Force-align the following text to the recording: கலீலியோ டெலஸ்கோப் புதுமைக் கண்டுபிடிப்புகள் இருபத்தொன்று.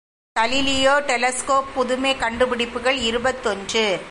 கலீலியோ 0.39 0.93
டெலஸ்கோப் 1.01 1.63
புதுமைக் 1.75 2.19
கண்டுபிடிப்புகள் 2.19 2.97
இருபத்தொன்று. 2.97 3.99